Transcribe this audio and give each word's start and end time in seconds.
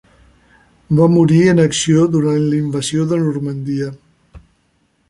Va 0.99 1.07
morir 1.17 1.41
en 1.51 1.61
acció 1.65 2.07
durant 2.17 2.43
la 2.47 2.59
invasió 2.63 3.07
de 3.13 3.21
Normandia. 3.29 3.93